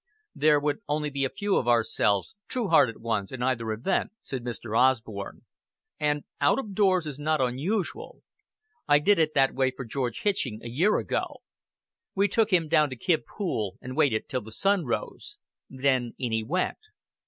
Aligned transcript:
"There 0.33 0.59
would 0.59 0.79
only 0.87 1.11
be 1.11 1.25
a 1.25 1.29
few 1.29 1.57
of 1.57 1.67
ourselves, 1.67 2.35
true 2.47 2.69
hearted 2.69 2.97
ones, 3.03 3.31
in 3.31 3.43
either 3.43 3.71
event," 3.71 4.09
said 4.23 4.43
Mr. 4.43 4.75
Osborn; 4.75 5.43
"and 5.99 6.23
out 6.39 6.57
of 6.57 6.73
doors 6.73 7.05
is 7.05 7.19
not 7.19 7.39
unusual. 7.39 8.23
I 8.87 8.97
did 8.97 9.19
it 9.19 9.35
that 9.35 9.53
way 9.53 9.69
for 9.69 9.85
George 9.85 10.21
Hitching 10.23 10.59
a 10.63 10.69
year 10.69 10.97
ago. 10.97 11.43
We 12.15 12.27
took 12.27 12.51
him 12.51 12.67
down 12.67 12.89
to 12.89 12.95
Kib 12.95 13.27
Pool, 13.27 13.77
and 13.79 13.95
waited 13.95 14.27
till 14.27 14.41
the 14.41 14.51
sun 14.51 14.85
rose. 14.85 15.37
Then 15.69 16.15
in 16.17 16.31
he 16.31 16.41
went." 16.43 16.79